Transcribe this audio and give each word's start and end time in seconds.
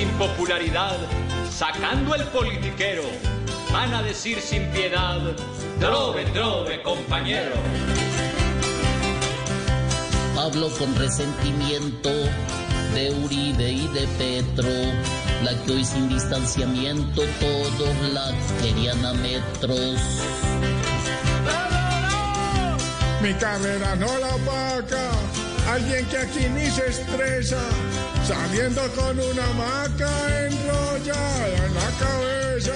Sin 0.00 0.08
popularidad, 0.12 0.96
sacando 1.50 2.14
el 2.14 2.22
politiquero, 2.28 3.02
van 3.70 3.92
a 3.92 4.02
decir 4.02 4.40
sin 4.40 4.64
piedad, 4.68 5.20
trove, 5.78 6.24
trove, 6.32 6.82
compañero. 6.82 7.52
Hablo 10.38 10.70
con 10.78 10.94
resentimiento 10.96 12.08
de 12.94 13.10
Uribe 13.24 13.72
y 13.72 13.88
de 13.88 14.06
Petro, 14.16 14.70
la 15.44 15.52
que 15.64 15.72
hoy 15.72 15.84
sin 15.84 16.08
distanciamiento 16.08 17.20
todos 17.38 17.94
la 18.14 18.32
querían 18.62 19.04
a 19.04 19.12
metros. 19.12 20.00
Mi 23.20 23.34
carrera 23.34 23.96
no 23.96 24.06
la 24.18 24.34
opaca, 24.34 25.10
alguien 25.72 26.04
que 26.06 26.18
aquí 26.18 26.48
ni 26.48 26.70
se 26.70 26.86
estresa, 26.88 27.60
saliendo 28.26 28.82
con 28.94 29.18
una 29.18 29.46
maca 29.52 30.46
enrollada 30.46 31.66
en 31.66 31.74
la 31.74 31.90
cabeza. 32.02 32.74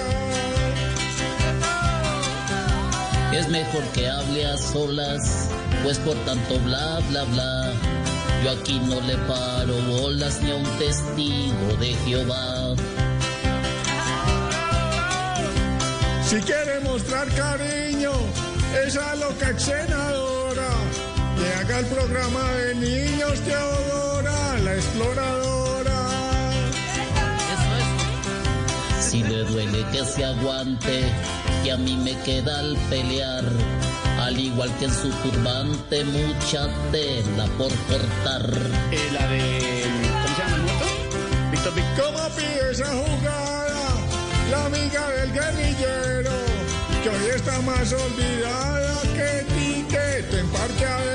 Es 3.33 3.49
mejor 3.49 3.83
que 3.93 4.09
hable 4.09 4.45
a 4.45 4.57
solas, 4.57 5.49
pues 5.83 5.99
por 5.99 6.15
tanto 6.25 6.57
bla 6.59 7.01
bla 7.09 7.23
bla. 7.25 7.73
Yo 8.43 8.51
aquí 8.51 8.79
no 8.79 9.01
le 9.01 9.17
paro 9.29 9.75
bolas 9.89 10.41
ni 10.41 10.51
a 10.51 10.55
un 10.55 10.77
testigo 10.77 11.75
de 11.79 11.93
Jehová. 12.05 12.75
Si 16.27 16.37
quiere 16.37 16.79
mostrar 16.81 17.27
cariño, 17.29 18.11
esa 18.85 19.15
loca 19.15 19.57
senadora, 19.57 20.69
el 21.79 21.85
programa 21.87 22.51
de 22.51 22.75
niños 22.75 23.39
Teodora, 23.41 24.59
la 24.59 24.75
exploradora. 24.75 25.97
Si 29.01 29.21
le 29.23 29.43
duele 29.43 29.85
que 29.91 30.05
se 30.05 30.23
aguante, 30.23 31.03
que 31.63 31.71
a 31.71 31.77
mí 31.77 31.97
me 31.97 32.17
queda 32.23 32.59
al 32.59 32.77
pelear. 32.89 33.43
Al 34.19 34.39
igual 34.39 34.71
que 34.79 34.85
en 34.85 34.93
su 34.93 35.09
turbante, 35.09 36.05
mucha 36.05 36.69
tela 36.91 37.45
por 37.57 37.71
cortar. 37.89 38.49
Eh, 38.91 39.09
la 39.11 39.27
de. 39.27 39.83
¿Cómo 40.13 40.27
se 40.27 40.41
llama 40.41 40.55
el 40.55 40.61
muerto? 40.61 40.85
Víctor 41.51 41.75
Víctor. 41.75 42.05
¿Cómo 42.05 42.35
pide 42.35 42.71
esa 42.71 42.87
jugada? 42.87 43.81
La 44.49 44.65
amiga 44.65 45.09
del 45.09 45.33
guerrillero, 45.33 46.31
que 47.03 47.09
hoy 47.09 47.35
está 47.35 47.59
más 47.61 47.91
olvidada 47.91 49.01
que 49.13 49.45
tiquete 49.53 50.39
en 50.39 50.47
parqueadero. 50.49 51.14